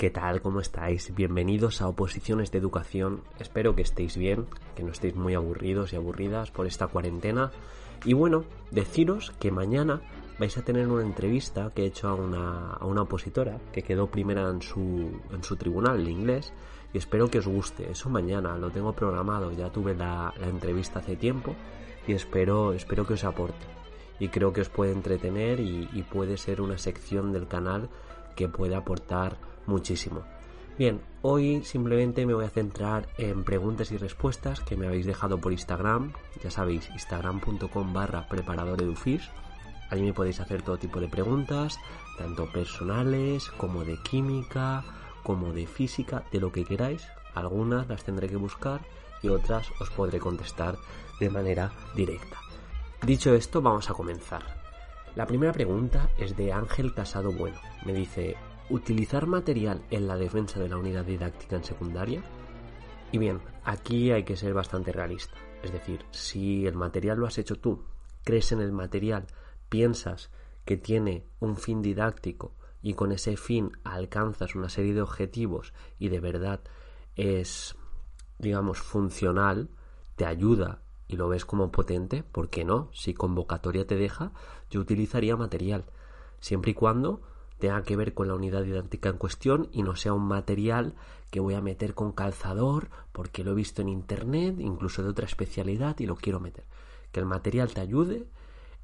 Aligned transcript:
¿Qué 0.00 0.08
tal? 0.08 0.40
¿Cómo 0.40 0.60
estáis? 0.60 1.14
Bienvenidos 1.14 1.82
a 1.82 1.88
Oposiciones 1.88 2.50
de 2.50 2.56
Educación. 2.56 3.20
Espero 3.38 3.74
que 3.74 3.82
estéis 3.82 4.16
bien, 4.16 4.46
que 4.74 4.82
no 4.82 4.92
estéis 4.92 5.14
muy 5.14 5.34
aburridos 5.34 5.92
y 5.92 5.96
aburridas 5.96 6.50
por 6.50 6.66
esta 6.66 6.86
cuarentena. 6.86 7.50
Y 8.06 8.14
bueno, 8.14 8.46
deciros 8.70 9.30
que 9.38 9.50
mañana 9.50 10.00
vais 10.38 10.56
a 10.56 10.62
tener 10.62 10.88
una 10.88 11.02
entrevista 11.02 11.70
que 11.74 11.82
he 11.82 11.86
hecho 11.88 12.08
a 12.08 12.14
una, 12.14 12.70
a 12.70 12.86
una 12.86 13.02
opositora 13.02 13.58
que 13.74 13.82
quedó 13.82 14.06
primera 14.06 14.48
en 14.48 14.62
su, 14.62 15.20
en 15.34 15.44
su 15.44 15.56
tribunal 15.56 16.02
de 16.02 16.10
inglés 16.10 16.54
y 16.94 16.96
espero 16.96 17.28
que 17.28 17.40
os 17.40 17.46
guste. 17.46 17.90
Eso 17.90 18.08
mañana 18.08 18.56
lo 18.56 18.70
tengo 18.70 18.94
programado, 18.94 19.52
ya 19.52 19.68
tuve 19.68 19.94
la, 19.94 20.32
la 20.40 20.48
entrevista 20.48 21.00
hace 21.00 21.16
tiempo 21.16 21.54
y 22.06 22.14
espero, 22.14 22.72
espero 22.72 23.06
que 23.06 23.12
os 23.12 23.24
aporte. 23.24 23.66
Y 24.18 24.28
creo 24.28 24.54
que 24.54 24.62
os 24.62 24.70
puede 24.70 24.92
entretener 24.92 25.60
y, 25.60 25.90
y 25.92 26.02
puede 26.04 26.38
ser 26.38 26.62
una 26.62 26.78
sección 26.78 27.34
del 27.34 27.46
canal 27.46 27.90
que 28.34 28.48
puede 28.48 28.74
aportar 28.74 29.36
muchísimo. 29.66 30.24
Bien, 30.78 31.02
hoy 31.20 31.62
simplemente 31.62 32.24
me 32.24 32.32
voy 32.32 32.46
a 32.46 32.50
centrar 32.50 33.06
en 33.18 33.44
preguntas 33.44 33.92
y 33.92 33.98
respuestas 33.98 34.60
que 34.60 34.76
me 34.76 34.86
habéis 34.86 35.04
dejado 35.04 35.38
por 35.38 35.52
Instagram. 35.52 36.12
Ya 36.42 36.50
sabéis, 36.50 36.88
instagram.com 36.90 37.92
barra 37.92 38.26
preparadoredufis. 38.28 39.28
Allí 39.90 40.02
me 40.02 40.14
podéis 40.14 40.40
hacer 40.40 40.62
todo 40.62 40.78
tipo 40.78 41.00
de 41.00 41.08
preguntas, 41.08 41.78
tanto 42.16 42.50
personales 42.50 43.50
como 43.58 43.84
de 43.84 43.98
química, 44.02 44.84
como 45.22 45.52
de 45.52 45.66
física, 45.66 46.24
de 46.32 46.40
lo 46.40 46.50
que 46.50 46.64
queráis. 46.64 47.06
Algunas 47.34 47.88
las 47.88 48.04
tendré 48.04 48.28
que 48.28 48.36
buscar 48.36 48.80
y 49.22 49.28
otras 49.28 49.68
os 49.80 49.90
podré 49.90 50.18
contestar 50.18 50.78
de 51.18 51.28
manera 51.28 51.72
directa. 51.94 52.38
Dicho 53.02 53.34
esto, 53.34 53.60
vamos 53.60 53.90
a 53.90 53.94
comenzar. 53.94 54.59
La 55.16 55.26
primera 55.26 55.52
pregunta 55.52 56.08
es 56.18 56.36
de 56.36 56.52
Ángel 56.52 56.94
Casado 56.94 57.32
Bueno. 57.32 57.56
Me 57.84 57.92
dice, 57.92 58.36
¿utilizar 58.68 59.26
material 59.26 59.82
en 59.90 60.06
la 60.06 60.16
defensa 60.16 60.60
de 60.60 60.68
la 60.68 60.76
unidad 60.76 61.04
didáctica 61.04 61.56
en 61.56 61.64
secundaria? 61.64 62.22
Y 63.10 63.18
bien, 63.18 63.40
aquí 63.64 64.12
hay 64.12 64.22
que 64.22 64.36
ser 64.36 64.54
bastante 64.54 64.92
realista. 64.92 65.34
Es 65.64 65.72
decir, 65.72 66.04
si 66.12 66.64
el 66.64 66.76
material 66.76 67.18
lo 67.18 67.26
has 67.26 67.38
hecho 67.38 67.56
tú, 67.56 67.84
crees 68.22 68.52
en 68.52 68.60
el 68.60 68.70
material, 68.70 69.26
piensas 69.68 70.30
que 70.64 70.76
tiene 70.76 71.26
un 71.40 71.56
fin 71.56 71.82
didáctico 71.82 72.54
y 72.80 72.94
con 72.94 73.10
ese 73.10 73.36
fin 73.36 73.72
alcanzas 73.82 74.54
una 74.54 74.68
serie 74.68 74.94
de 74.94 75.02
objetivos 75.02 75.74
y 75.98 76.08
de 76.08 76.20
verdad 76.20 76.60
es, 77.16 77.74
digamos, 78.38 78.78
funcional, 78.78 79.70
te 80.14 80.24
ayuda 80.24 80.82
y 81.10 81.16
lo 81.16 81.28
ves 81.28 81.44
como 81.44 81.72
potente, 81.72 82.22
¿por 82.22 82.50
qué 82.50 82.64
no? 82.64 82.88
Si 82.92 83.14
convocatoria 83.14 83.84
te 83.84 83.96
deja, 83.96 84.30
yo 84.70 84.80
utilizaría 84.80 85.36
material, 85.36 85.84
siempre 86.38 86.70
y 86.70 86.74
cuando 86.74 87.20
tenga 87.58 87.82
que 87.82 87.96
ver 87.96 88.14
con 88.14 88.28
la 88.28 88.34
unidad 88.34 88.62
didáctica 88.62 89.08
en 89.08 89.18
cuestión 89.18 89.68
y 89.72 89.82
no 89.82 89.96
sea 89.96 90.14
un 90.14 90.26
material 90.26 90.94
que 91.30 91.40
voy 91.40 91.54
a 91.54 91.60
meter 91.60 91.94
con 91.94 92.12
calzador 92.12 92.88
porque 93.12 93.42
lo 93.42 93.50
he 93.50 93.54
visto 93.54 93.82
en 93.82 93.88
internet, 93.88 94.56
incluso 94.60 95.02
de 95.02 95.10
otra 95.10 95.26
especialidad 95.26 95.98
y 95.98 96.06
lo 96.06 96.14
quiero 96.14 96.38
meter. 96.38 96.64
Que 97.10 97.18
el 97.18 97.26
material 97.26 97.74
te 97.74 97.80
ayude, 97.80 98.28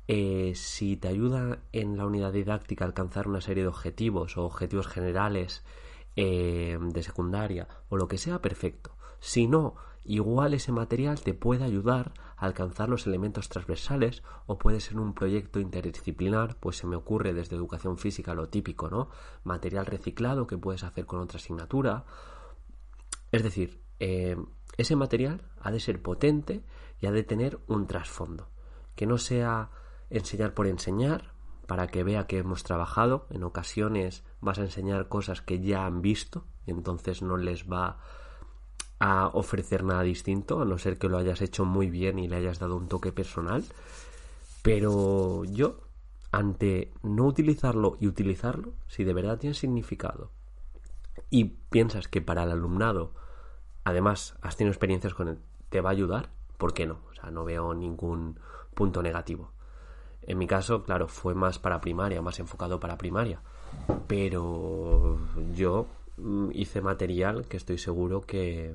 eh, 0.09 0.53
si 0.57 0.97
te 0.97 1.09
ayuda 1.09 1.61
en 1.73 1.97
la 1.97 2.07
unidad 2.07 2.33
didáctica 2.33 2.85
a 2.85 2.89
alcanzar 2.89 3.29
una 3.29 3.41
serie 3.41 3.63
de 3.63 3.69
objetivos 3.69 4.37
o 4.37 4.45
objetivos 4.45 4.89
generales 4.89 5.63
eh, 6.17 6.77
de 6.81 7.03
secundaria 7.05 7.69
o 7.89 7.97
lo 7.97 8.09
que 8.09 8.19
sea, 8.19 8.43
perfecto. 8.43 8.96
Si 9.21 9.47
no, 9.47 9.75
igual 10.05 10.55
ese 10.55 10.73
material 10.73 11.21
te 11.21 11.35
puede 11.35 11.65
ayudar 11.65 12.13
a 12.37 12.47
alcanzar 12.47 12.89
los 12.89 13.07
elementos 13.07 13.49
transversales 13.49 14.23
o 14.47 14.59
puede 14.59 14.81
ser 14.81 14.99
un 14.99 15.15
proyecto 15.15 15.59
interdisciplinar, 15.59 16.57
pues 16.61 16.77
se 16.77 16.87
me 16.87 16.97
ocurre 16.97 17.33
desde 17.33 17.57
educación 17.57 17.99
física 17.99 18.35
lo 18.35 18.49
típico, 18.49 18.89
¿no? 18.89 19.09
Material 19.45 19.87
reciclado 19.87 20.47
que 20.47 20.59
puedes 20.59 20.85
hacer 20.85 21.07
con 21.07 21.21
otra 21.21 21.39
asignatura. 21.39 22.05
Es 23.33 23.43
decir, 23.43 23.81
eh, 23.99 24.37
ese 24.77 24.97
material 24.97 25.43
ha 25.61 25.71
de 25.71 25.81
ser 25.81 26.03
potente 26.03 26.63
y 27.01 27.07
ha 27.07 27.13
de 27.13 27.23
tener 27.23 27.59
un 27.67 27.87
trasfondo, 27.87 28.49
que 28.95 29.07
no 29.07 29.19
sea 29.19 29.71
enseñar 30.11 30.55
por 30.55 30.67
enseñar, 30.67 31.37
para 31.67 31.89
que 31.89 32.05
vea 32.05 32.27
que 32.27 32.39
hemos 32.39 32.63
trabajado. 32.63 33.27
En 33.31 33.43
ocasiones 33.43 34.25
vas 34.41 34.59
a 34.59 34.63
enseñar 34.63 35.09
cosas 35.09 35.43
que 35.43 35.61
ya 35.61 35.85
han 35.85 36.01
visto 36.01 36.45
y 36.65 36.71
entonces 36.71 37.23
no 37.23 37.37
les 37.37 37.71
va 37.71 37.99
a 38.99 39.29
ofrecer 39.29 39.85
nada 39.85 40.03
distinto, 40.03 40.63
a 40.63 40.65
no 40.65 40.79
ser 40.79 40.99
que 40.99 41.09
lo 41.09 41.19
hayas 41.19 41.43
hecho 41.43 41.65
muy 41.65 41.91
bien 41.91 42.19
y 42.19 42.29
le 42.29 42.37
hayas 42.37 42.59
dado 42.59 42.77
un 42.77 42.89
toque 42.89 43.13
personal. 43.13 43.65
Pero 44.63 45.45
yo, 45.45 45.81
ante 46.33 46.93
no 47.03 47.25
utilizarlo 47.25 47.97
y 48.01 48.07
utilizarlo, 48.07 48.73
si 48.87 49.05
de 49.05 49.15
verdad 49.15 49.39
tiene 49.39 49.55
significado 49.55 50.31
y 51.31 51.45
piensas 51.45 52.09
que 52.09 52.21
para 52.21 52.43
el 52.43 52.51
alumnado, 52.51 53.13
además 53.85 54.37
has 54.43 54.57
tenido 54.57 54.73
experiencias 54.73 55.15
con 55.15 55.29
él, 55.29 55.39
te 55.69 55.81
va 55.81 55.91
a 55.91 55.93
ayudar, 55.93 56.31
¿por 56.57 56.75
qué 56.75 56.87
no? 56.87 57.01
O 57.11 57.15
sea, 57.15 57.31
no 57.31 57.45
veo 57.45 57.75
ningún 57.75 58.41
punto 58.75 59.03
negativo. 59.03 59.53
En 60.23 60.39
mi 60.39 60.47
caso, 60.47 60.83
claro, 60.83 61.07
fue 61.07 61.35
más 61.35 61.59
para 61.59 61.81
primaria, 61.81 62.21
más 62.21 62.41
enfocado 62.41 62.81
para 62.81 62.99
primaria. 62.99 63.41
Pero 64.09 65.19
yo 65.55 65.87
hice 66.53 66.81
material 66.81 67.47
que 67.47 67.57
estoy 67.57 67.79
seguro 67.79 68.23
que, 68.23 68.75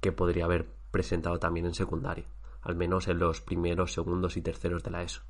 que 0.00 0.12
podría 0.12 0.44
haber 0.44 0.66
presentado 0.90 1.38
también 1.38 1.66
en 1.66 1.74
secundaria, 1.74 2.26
al 2.62 2.76
menos 2.76 3.08
en 3.08 3.18
los 3.18 3.40
primeros, 3.40 3.92
segundos 3.92 4.36
y 4.36 4.42
terceros 4.42 4.82
de 4.82 4.90
la 4.90 5.02
ESO. 5.02 5.22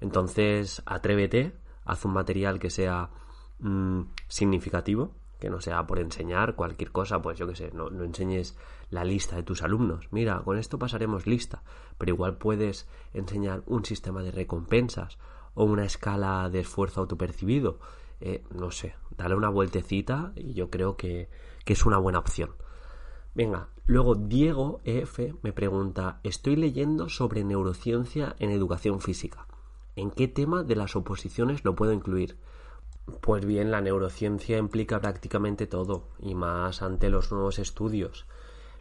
Entonces, 0.00 0.82
atrévete, 0.86 1.52
haz 1.84 2.04
un 2.04 2.12
material 2.12 2.58
que 2.58 2.70
sea 2.70 3.10
mm, 3.58 4.02
significativo, 4.28 5.12
que 5.38 5.50
no 5.50 5.60
sea 5.60 5.86
por 5.86 5.98
enseñar 5.98 6.54
cualquier 6.54 6.92
cosa, 6.92 7.20
pues 7.20 7.38
yo 7.38 7.46
que 7.46 7.56
sé, 7.56 7.70
no, 7.72 7.90
no, 7.90 8.04
enseñes 8.04 8.56
la 8.90 9.04
lista 9.04 9.36
de 9.36 9.42
tus 9.42 9.62
alumnos. 9.62 10.08
Mira, 10.10 10.40
con 10.44 10.58
esto 10.58 10.78
pasaremos 10.78 11.26
lista, 11.26 11.62
pero 11.98 12.12
igual 12.12 12.36
puedes 12.36 12.88
enseñar 13.14 13.62
un 13.66 13.84
sistema 13.84 14.22
de 14.22 14.30
recompensas 14.30 15.18
o 15.54 15.64
una 15.64 15.84
escala 15.84 16.48
de 16.50 16.60
esfuerzo 16.60 17.00
autopercibido 17.00 17.78
eh, 18.20 18.44
no 18.54 18.70
sé, 18.70 18.94
dale 19.16 19.34
una 19.34 19.48
vueltecita 19.48 20.32
y 20.36 20.54
yo 20.54 20.70
creo 20.70 20.96
que, 20.96 21.28
que 21.64 21.72
es 21.72 21.86
una 21.86 21.98
buena 21.98 22.18
opción. 22.18 22.50
Venga, 23.34 23.68
luego 23.86 24.16
Diego 24.16 24.80
EF 24.84 25.20
me 25.42 25.52
pregunta, 25.52 26.20
estoy 26.24 26.56
leyendo 26.56 27.08
sobre 27.08 27.44
neurociencia 27.44 28.34
en 28.38 28.50
educación 28.50 29.00
física. 29.00 29.46
¿En 29.96 30.10
qué 30.10 30.28
tema 30.28 30.62
de 30.62 30.76
las 30.76 30.96
oposiciones 30.96 31.64
lo 31.64 31.74
puedo 31.74 31.92
incluir? 31.92 32.38
Pues 33.20 33.44
bien, 33.44 33.70
la 33.70 33.80
neurociencia 33.80 34.58
implica 34.58 35.00
prácticamente 35.00 35.66
todo, 35.66 36.08
y 36.18 36.34
más 36.34 36.82
ante 36.82 37.10
los 37.10 37.32
nuevos 37.32 37.58
estudios. 37.58 38.26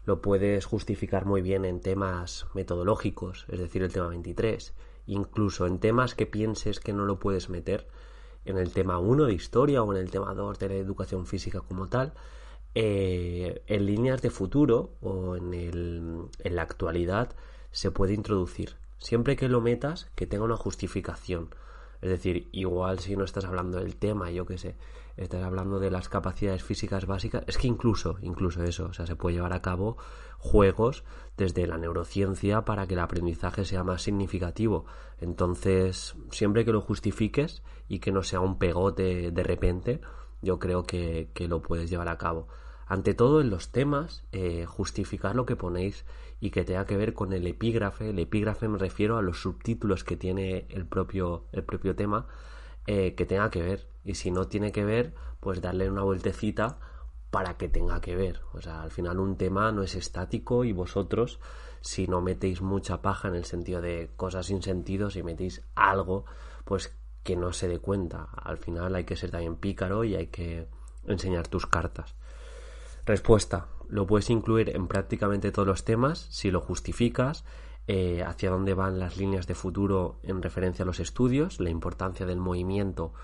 Lo 0.06 0.22
puedes 0.22 0.66
justificar 0.66 1.26
muy 1.26 1.42
bien 1.42 1.66
en 1.66 1.82
temas 1.82 2.48
metodológicos, 2.54 3.46
es 3.50 3.60
decir, 3.60 3.84
el 3.84 3.92
tema 3.92 4.08
23, 4.08 4.74
incluso 5.08 5.68
en 5.68 5.80
temas 5.80 6.16
que 6.16 6.26
pienses 6.26 6.80
que 6.80 6.94
no 6.94 7.06
lo 7.06 7.20
puedes 7.20 7.50
meter, 7.50 7.88
en 8.50 8.58
el 8.58 8.72
tema 8.72 9.00
1 9.00 9.26
de 9.26 9.34
historia 9.34 9.84
o 9.84 9.94
en 9.94 10.00
el 10.00 10.10
tema 10.10 10.34
2 10.34 10.58
de 10.60 10.70
la 10.70 10.76
educación 10.76 11.26
física 11.26 11.62
como 11.62 11.88
tal, 11.88 12.14
eh, 12.76 13.62
en 13.68 13.86
líneas 13.86 14.22
de 14.22 14.30
futuro 14.30 14.96
o 15.02 15.36
en, 15.36 15.54
el, 15.54 16.26
en 16.40 16.56
la 16.56 16.64
actualidad 16.64 17.36
se 17.72 17.92
puede 17.92 18.14
introducir. 18.14 18.76
Siempre 18.98 19.36
que 19.36 19.48
lo 19.48 19.62
metas, 19.62 20.10
que 20.16 20.28
tenga 20.28 20.44
una 20.44 20.58
justificación. 20.58 21.50
Es 22.02 22.10
decir, 22.10 22.48
igual 22.52 23.00
si 23.00 23.16
no 23.16 23.26
estás 23.26 23.46
hablando 23.46 23.80
del 23.80 23.96
tema, 23.96 24.32
yo 24.32 24.46
qué 24.46 24.58
sé, 24.58 24.76
estás 25.18 25.44
hablando 25.44 25.80
de 25.80 25.92
las 25.92 26.08
capacidades 26.08 26.64
físicas 26.64 27.06
básicas, 27.06 27.44
es 27.48 27.58
que 27.58 27.68
incluso, 27.68 28.18
incluso 28.22 28.64
eso, 28.64 28.86
o 28.86 28.94
sea, 28.94 29.06
se 29.06 29.16
puede 29.16 29.36
llevar 29.36 29.54
a 29.54 29.62
cabo 29.62 29.98
juegos 30.38 31.04
desde 31.36 31.68
la 31.68 31.78
neurociencia 31.78 32.64
para 32.64 32.88
que 32.88 32.94
el 32.94 33.02
aprendizaje 33.02 33.66
sea 33.66 33.84
más 33.84 34.02
significativo. 34.02 34.86
Entonces, 35.20 36.16
siempre 36.32 36.64
que 36.64 36.72
lo 36.72 36.82
justifiques 36.82 37.64
y 37.90 38.00
que 38.00 38.14
no 38.14 38.24
sea 38.24 38.40
un 38.40 38.58
pegote 38.58 39.32
de 39.32 39.44
repente, 39.44 40.00
yo 40.42 40.58
creo 40.60 40.84
que, 40.84 41.30
que 41.34 41.50
lo 41.50 41.62
puedes 41.62 41.90
llevar 41.90 42.08
a 42.08 42.18
cabo. 42.18 42.48
Ante 42.90 43.14
todo, 43.14 43.40
en 43.40 43.52
los 43.52 43.72
temas, 43.72 44.24
eh, 44.32 44.66
justificar 44.66 45.36
lo 45.36 45.46
que 45.46 45.56
ponéis 45.56 46.06
y 46.40 46.50
que 46.50 46.66
tenga 46.66 46.88
que 46.88 46.98
ver 46.98 47.14
con 47.14 47.34
el 47.34 47.46
epígrafe. 47.46 48.10
El 48.10 48.18
epígrafe 48.18 48.68
me 48.68 48.80
refiero 48.80 49.18
a 49.18 49.22
los 49.22 49.40
subtítulos 49.40 50.04
que 50.04 50.18
tiene 50.18 50.66
el 50.70 50.88
propio, 50.88 51.46
el 51.52 51.64
propio 51.64 51.96
tema, 51.96 52.26
eh, 52.88 53.14
que 53.14 53.28
tenga 53.28 53.52
que 53.52 53.62
ver. 53.62 53.88
Y 54.04 54.16
si 54.16 54.32
no 54.32 54.48
tiene 54.48 54.72
que 54.72 54.86
ver, 54.86 55.14
pues 55.40 55.62
darle 55.62 55.88
una 55.88 56.02
vueltecita 56.02 56.80
para 57.30 57.58
que 57.58 57.70
tenga 57.70 58.02
que 58.02 58.16
ver. 58.16 58.42
O 58.54 58.62
sea, 58.62 58.82
al 58.82 58.90
final 58.90 59.20
un 59.20 59.38
tema 59.38 59.72
no 59.72 59.84
es 59.84 59.94
estático 59.94 60.64
y 60.64 60.74
vosotros, 60.74 61.40
si 61.82 62.08
no 62.08 62.22
metéis 62.22 62.64
mucha 62.64 63.04
paja 63.04 63.28
en 63.28 63.36
el 63.36 63.46
sentido 63.46 63.82
de 63.82 64.10
cosas 64.16 64.48
sin 64.48 64.64
sentido, 64.64 65.12
si 65.12 65.22
metéis 65.22 65.62
algo, 65.76 66.26
pues 66.66 66.98
que 67.22 67.36
no 67.36 67.54
se 67.54 67.68
dé 67.68 67.78
cuenta. 67.78 68.30
Al 68.34 68.58
final 68.58 68.96
hay 68.96 69.04
que 69.04 69.16
ser 69.16 69.30
también 69.30 69.58
pícaro 69.58 70.04
y 70.06 70.16
hay 70.16 70.28
que 70.28 70.68
enseñar 71.06 71.48
tus 71.48 71.68
cartas. 71.68 72.16
Respuesta. 73.10 73.70
Lo 73.88 74.06
puedes 74.06 74.30
incluir 74.30 74.76
en 74.76 74.88
prácticamente 74.88 75.52
todos 75.52 75.68
los 75.68 75.84
temas 75.84 76.28
si 76.30 76.52
lo 76.52 76.62
justificas, 76.62 77.44
eh, 77.88 78.22
hacia 78.22 78.52
dónde 78.52 78.76
van 78.76 79.00
las 79.00 79.18
líneas 79.18 79.48
de 79.48 79.56
futuro 79.56 80.20
en 80.22 80.44
referencia 80.44 80.84
a 80.84 80.86
los 80.86 81.00
estudios, 81.00 81.60
la 81.60 81.72
importancia 81.72 82.28
del 82.28 82.38
movimiento 82.38 83.16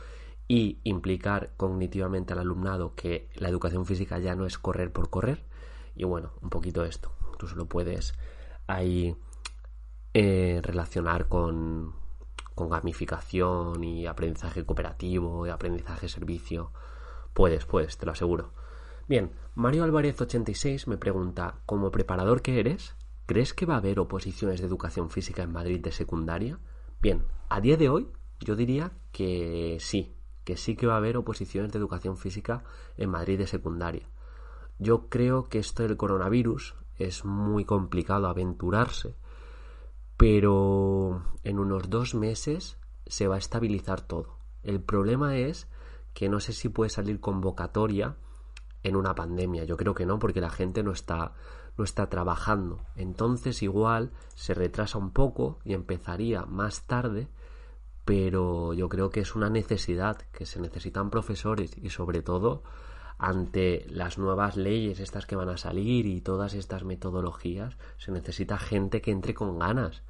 y 0.48 0.80
implicar 0.86 1.52
cognitivamente 1.56 2.34
al 2.34 2.40
alumnado 2.40 2.96
que 2.96 3.30
la 3.36 3.48
educación 3.48 3.86
física 3.86 4.18
ya 4.18 4.36
no 4.36 4.48
es 4.48 4.58
correr 4.58 4.92
por 4.92 5.12
correr. 5.12 5.46
Y 5.96 6.04
bueno, 6.04 6.32
un 6.42 6.50
poquito 6.50 6.84
esto. 6.84 7.12
Tú 7.38 7.46
solo 7.46 7.68
puedes 7.68 8.16
ahí 8.66 9.16
eh, 10.16 10.62
relacionar 10.64 11.28
con, 11.28 11.94
con 12.56 12.70
gamificación 12.70 13.84
y 13.84 14.08
aprendizaje 14.08 14.66
cooperativo 14.66 15.46
y 15.46 15.52
aprendizaje 15.52 16.10
servicio. 16.10 16.72
Puedes, 17.36 17.66
puedes, 17.66 18.00
te 18.00 18.08
lo 18.08 18.14
aseguro. 18.14 18.65
Bien, 19.08 19.34
Mario 19.54 19.84
Álvarez 19.84 20.20
86 20.20 20.88
me 20.88 20.98
pregunta, 20.98 21.60
como 21.68 21.92
preparador 21.92 22.42
que 22.42 22.60
eres, 22.60 22.96
¿crees 23.28 23.54
que 23.54 23.68
va 23.68 23.76
a 23.76 23.78
haber 23.78 24.00
oposiciones 24.00 24.62
de 24.62 24.66
educación 24.66 25.12
física 25.12 25.44
en 25.44 25.52
Madrid 25.52 25.80
de 25.80 25.92
secundaria? 25.92 26.58
Bien, 27.04 27.24
a 27.48 27.62
día 27.62 27.78
de 27.78 27.88
hoy 27.88 28.10
yo 28.40 28.56
diría 28.56 28.94
que 29.12 29.78
sí, 29.80 30.16
que 30.44 30.58
sí 30.58 30.76
que 30.76 30.88
va 30.88 30.96
a 30.96 30.98
haber 30.98 31.18
oposiciones 31.18 31.72
de 31.72 31.78
educación 31.78 32.18
física 32.18 32.64
en 32.98 33.12
Madrid 33.12 33.38
de 33.38 33.46
secundaria. 33.46 34.10
Yo 34.80 35.08
creo 35.08 35.50
que 35.50 35.60
esto 35.60 35.84
del 35.84 35.98
coronavirus 35.98 36.74
es 36.98 37.26
muy 37.26 37.64
complicado 37.64 38.28
aventurarse, 38.28 39.16
pero 40.18 41.24
en 41.44 41.60
unos 41.60 41.92
dos 41.92 42.16
meses 42.16 42.80
se 43.06 43.28
va 43.28 43.36
a 43.36 43.40
estabilizar 43.40 44.02
todo. 44.02 44.40
El 44.64 44.82
problema 44.82 45.38
es 45.38 45.68
que 46.16 46.28
no 46.28 46.40
sé 46.40 46.54
si 46.54 46.70
puede 46.70 46.90
salir 46.90 47.20
convocatoria 47.20 48.16
en 48.86 48.96
una 48.96 49.16
pandemia. 49.16 49.66
Yo 49.66 49.78
creo 49.78 49.94
que 49.94 50.06
no, 50.06 50.20
porque 50.20 50.42
la 50.42 50.50
gente 50.50 50.84
no 50.84 50.92
está, 50.92 51.34
no 51.78 51.84
está 51.84 52.10
trabajando. 52.10 52.82
Entonces 52.96 53.62
igual 53.62 54.12
se 54.36 54.54
retrasa 54.54 54.98
un 54.98 55.12
poco 55.12 55.60
y 55.64 55.74
empezaría 55.74 56.46
más 56.46 56.84
tarde 56.84 57.28
pero 58.06 58.74
yo 58.74 58.88
creo 58.88 59.10
que 59.10 59.20
es 59.20 59.36
una 59.36 59.50
necesidad, 59.50 60.18
que 60.32 60.46
se 60.46 60.62
necesitan 60.62 61.10
profesores 61.10 61.76
y 61.76 61.90
sobre 61.90 62.22
todo 62.22 62.62
ante 63.18 63.86
las 63.90 64.18
nuevas 64.18 64.58
leyes 64.58 65.00
estas 65.00 65.26
que 65.26 65.36
van 65.36 65.50
a 65.50 65.58
salir 65.58 66.06
y 66.06 66.22
todas 66.22 66.54
estas 66.54 66.84
metodologías, 66.84 67.78
se 67.98 68.12
necesita 68.12 68.58
gente 68.58 69.02
que 69.02 69.12
entre 69.12 69.34
con 69.34 69.58
ganas. 69.58 70.04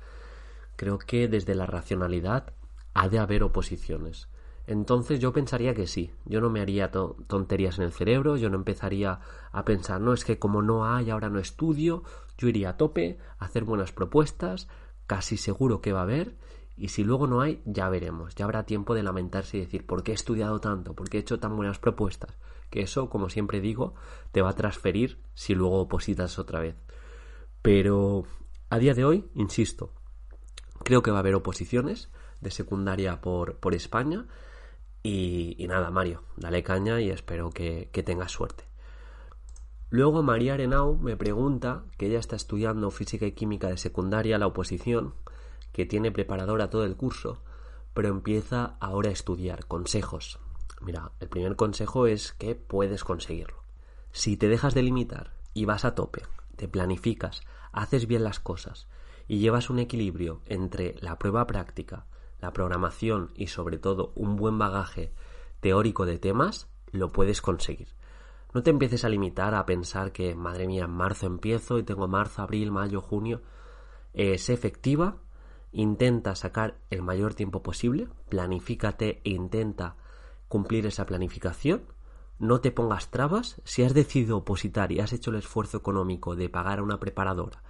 Creo 0.75 0.97
que 0.97 1.29
desde 1.29 1.55
la 1.55 1.65
racionalidad 1.65 2.53
ha 2.93 3.07
de 3.07 3.19
haber 3.19 3.43
oposiciones. 3.43 4.27
Entonces 4.67 5.19
yo 5.19 5.31
pensaría 5.31 5.75
que 5.75 5.85
sí, 5.85 6.11
yo 6.25 6.41
no 6.41 6.49
me 6.49 6.59
haría 6.59 6.91
tonterías 6.91 7.77
en 7.77 7.85
el 7.85 7.91
cerebro, 7.91 8.35
yo 8.35 8.49
no 8.49 8.57
empezaría 8.57 9.19
a 9.51 9.65
pensar, 9.65 10.01
no, 10.01 10.13
es 10.13 10.25
que 10.25 10.39
como 10.39 10.61
no 10.61 10.85
hay, 10.85 11.11
ahora 11.11 11.29
no 11.29 11.39
estudio, 11.39 12.03
yo 12.37 12.47
iría 12.47 12.69
a 12.69 12.77
tope, 12.77 13.19
a 13.37 13.45
hacer 13.45 13.63
buenas 13.63 13.91
propuestas, 13.91 14.67
casi 15.05 15.37
seguro 15.37 15.81
que 15.81 15.93
va 15.93 15.99
a 15.99 16.03
haber 16.03 16.35
y 16.77 16.89
si 16.89 17.03
luego 17.03 17.25
no 17.27 17.41
hay, 17.41 17.61
ya 17.65 17.87
veremos, 17.89 18.35
ya 18.35 18.45
habrá 18.45 18.65
tiempo 18.65 18.95
de 18.95 19.03
lamentarse 19.03 19.57
y 19.57 19.61
decir, 19.61 19.85
¿por 19.85 20.03
qué 20.03 20.11
he 20.11 20.15
estudiado 20.15 20.59
tanto? 20.59 20.93
¿Por 20.93 21.09
qué 21.09 21.17
he 21.17 21.21
hecho 21.21 21.39
tan 21.39 21.55
buenas 21.55 21.79
propuestas? 21.79 22.37
Que 22.69 22.81
eso, 22.81 23.09
como 23.09 23.29
siempre 23.29 23.61
digo, 23.61 23.95
te 24.31 24.41
va 24.41 24.49
a 24.49 24.55
transferir 24.55 25.19
si 25.33 25.55
luego 25.55 25.79
opositas 25.79 26.37
otra 26.37 26.59
vez. 26.59 26.75
Pero 27.61 28.25
a 28.69 28.77
día 28.77 28.93
de 28.93 29.05
hoy, 29.05 29.25
insisto, 29.35 29.93
creo 30.83 31.01
que 31.01 31.11
va 31.11 31.17
a 31.17 31.19
haber 31.21 31.35
oposiciones 31.35 32.09
de 32.41 32.51
secundaria 32.51 33.21
por, 33.21 33.57
por 33.57 33.73
España. 33.73 34.25
Y, 35.07 35.67
nada, 35.67 35.91
Mario, 35.91 36.23
dale 36.35 36.63
caña 36.63 36.99
y 36.99 37.11
espero 37.11 37.51
que, 37.51 37.89
que 37.91 38.01
tengas 38.01 38.31
suerte. 38.31 38.63
Luego 39.91 40.23
María 40.23 40.55
Arenau 40.55 40.97
me 40.97 41.15
pregunta 41.15 41.83
que 41.99 42.07
ella 42.07 42.17
está 42.17 42.35
estudiando 42.35 42.89
física 42.89 43.27
y 43.27 43.33
química 43.33 43.67
de 43.67 43.77
secundaria, 43.77 44.39
la 44.39 44.47
oposición, 44.47 45.13
que 45.73 45.85
tiene 45.85 46.11
preparadora 46.11 46.71
todo 46.71 46.85
el 46.85 46.95
curso, 46.95 47.43
pero 47.93 48.07
empieza 48.07 48.77
ahora 48.79 49.09
a 49.09 49.13
estudiar. 49.13 49.67
Consejos. 49.67 50.39
Mira, 50.81 51.11
el 51.19 51.29
primer 51.29 51.55
consejo 51.55 52.07
es 52.07 52.33
que 52.33 52.55
puedes 52.55 53.03
conseguirlo. 53.03 53.61
Si 54.11 54.37
te 54.37 54.47
dejas 54.47 54.73
de 54.73 54.81
limitar 54.81 55.33
y 55.53 55.65
vas 55.65 55.85
a 55.85 55.93
tope, 55.93 56.23
te 56.55 56.67
planificas, 56.67 57.41
haces 57.71 58.07
bien 58.07 58.23
las 58.23 58.39
cosas 58.39 58.87
y 59.27 59.37
llevas 59.37 59.69
un 59.69 59.77
equilibrio 59.77 60.41
entre 60.47 60.95
la 60.99 61.19
prueba 61.19 61.45
práctica, 61.45 62.07
la 62.45 62.53
programación 62.53 63.31
y 63.35 63.47
sobre 63.47 63.77
todo 63.77 64.13
un 64.15 64.35
buen 64.35 64.57
bagaje 64.57 65.11
teórico 65.59 66.05
de 66.05 66.19
temas, 66.19 66.69
lo 66.91 67.11
puedes 67.11 67.41
conseguir. 67.41 67.87
No 68.53 68.63
te 68.63 68.69
empieces 68.69 69.03
a 69.03 69.09
limitar 69.09 69.55
a 69.55 69.65
pensar 69.65 70.11
que, 70.11 70.35
madre 70.35 70.67
mía, 70.67 70.85
en 70.85 70.91
marzo 70.91 71.25
empiezo 71.25 71.77
y 71.79 71.83
tengo 71.83 72.07
marzo, 72.07 72.41
abril, 72.41 72.71
mayo, 72.71 73.01
junio. 73.01 73.41
Es 74.13 74.49
efectiva 74.49 75.17
intenta 75.75 76.35
sacar 76.35 76.77
el 76.89 77.01
mayor 77.01 77.33
tiempo 77.33 77.61
posible, 77.61 78.07
planifícate 78.29 79.21
e 79.25 79.29
intenta 79.31 79.97
cumplir 80.47 80.85
esa 80.85 81.05
planificación, 81.05 81.83
no 82.39 82.61
te 82.61 82.71
pongas 82.71 83.11
trabas, 83.11 83.61
si 83.65 83.83
has 83.83 83.93
decidido 83.93 84.37
opositar 84.37 84.93
y 84.93 85.01
has 85.01 85.11
hecho 85.11 85.31
el 85.31 85.37
esfuerzo 85.37 85.77
económico 85.77 86.35
de 86.35 86.47
pagar 86.47 86.79
a 86.79 86.83
una 86.83 86.99
preparadora 86.99 87.61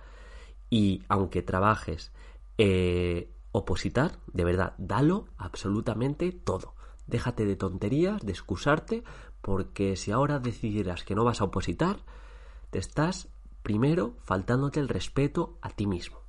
y 0.70 1.04
aunque 1.08 1.42
trabajes 1.42 2.12
eh, 2.58 3.32
opositar, 3.58 4.20
de 4.34 4.44
verdad, 4.44 4.74
dalo 4.78 5.28
absolutamente 5.38 6.32
todo. 6.32 6.74
Déjate 7.08 7.46
de 7.46 7.56
tonterías, 7.56 8.22
de 8.26 8.32
excusarte, 8.32 9.04
porque 9.42 9.96
si 9.96 10.12
ahora 10.12 10.40
decidieras 10.40 11.04
que 11.04 11.16
no 11.16 11.24
vas 11.24 11.42
a 11.42 11.46
opositar, 11.46 12.00
te 12.72 12.80
estás 12.80 13.30
primero 13.62 14.16
faltándote 14.22 14.80
el 14.80 14.90
respeto 14.90 15.58
a 15.62 15.70
ti 15.70 15.88
mismo 15.88 16.26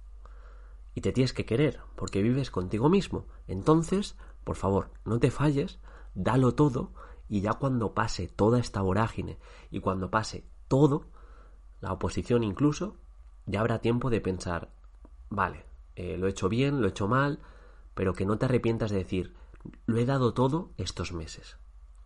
y 0.97 1.03
te 1.03 1.13
tienes 1.13 1.35
que 1.35 1.45
querer 1.45 1.81
porque 1.95 2.23
vives 2.23 2.51
contigo 2.51 2.89
mismo. 2.89 3.27
Entonces, 3.47 4.17
por 4.43 4.57
favor, 4.57 4.91
no 5.05 5.21
te 5.21 5.31
falles, 5.31 5.79
dalo 6.15 6.55
todo 6.55 6.93
y 7.29 7.43
ya 7.43 7.53
cuando 7.53 7.95
pase 7.95 8.29
toda 8.29 8.59
esta 8.59 8.81
vorágine 8.81 9.39
y 9.71 9.81
cuando 9.81 10.11
pase 10.11 10.49
todo, 10.69 11.11
la 11.81 11.93
oposición 11.93 12.43
incluso, 12.43 12.97
ya 13.45 13.61
habrá 13.61 13.81
tiempo 13.81 14.09
de 14.09 14.23
pensar, 14.23 14.73
vale, 15.29 15.67
eh, 15.97 16.17
lo 16.17 16.27
he 16.27 16.31
hecho 16.31 16.49
bien, 16.49 16.81
lo 16.81 16.87
he 16.87 16.91
hecho 16.91 17.09
mal, 17.09 17.41
pero 17.95 18.15
que 18.15 18.27
no 18.27 18.39
te 18.39 18.45
arrepientas 18.45 18.91
de 18.91 18.99
decir, 18.99 19.35
lo 19.87 19.99
he 19.99 20.05
dado 20.05 20.35
todo 20.35 20.71
estos 20.77 21.13
meses. 21.13 21.57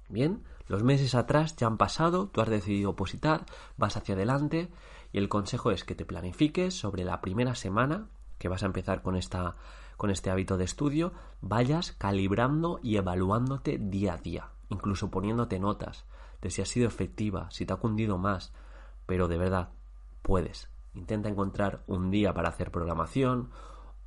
Bien, 0.09 0.43
los 0.67 0.83
meses 0.83 1.15
atrás 1.15 1.57
ya 1.57 1.67
han 1.67 1.77
pasado, 1.77 2.29
tú 2.29 2.41
has 2.41 2.49
decidido 2.49 2.91
opositar, 2.91 3.45
vas 3.77 3.97
hacia 3.97 4.15
adelante 4.15 4.71
y 5.13 5.19
el 5.19 5.29
consejo 5.29 5.71
es 5.71 5.85
que 5.85 5.95
te 5.95 6.05
planifiques 6.05 6.75
sobre 6.75 7.05
la 7.05 7.21
primera 7.21 7.55
semana 7.55 8.09
que 8.39 8.49
vas 8.49 8.63
a 8.63 8.67
empezar 8.67 9.03
con 9.03 9.17
esta 9.17 9.57
con 9.97 10.11
este 10.11 10.31
hábito 10.31 10.57
de 10.57 10.65
estudio, 10.65 11.13
vayas 11.43 11.93
calibrando 11.93 12.81
y 12.83 12.97
evaluándote 12.97 13.77
día 13.77 14.15
a 14.15 14.17
día, 14.17 14.49
incluso 14.71 15.11
poniéndote 15.11 15.59
notas 15.59 16.07
de 16.41 16.49
si 16.49 16.63
ha 16.63 16.65
sido 16.65 16.89
efectiva, 16.89 17.51
si 17.51 17.67
te 17.67 17.75
ha 17.75 17.77
cundido 17.77 18.17
más, 18.17 18.53
pero 19.05 19.29
de 19.29 19.37
verdad, 19.37 19.69
puedes. 20.23 20.71
Intenta 20.95 21.29
encontrar 21.29 21.83
un 21.87 22.11
día 22.11 22.33
para 22.33 22.49
hacer 22.49 22.71
programación, 22.71 23.51